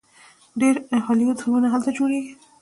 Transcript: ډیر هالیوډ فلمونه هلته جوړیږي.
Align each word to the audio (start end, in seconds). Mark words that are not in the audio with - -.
ډیر 0.61 0.75
هالیوډ 1.05 1.37
فلمونه 1.41 1.67
هلته 1.73 1.89
جوړیږي. 1.97 2.33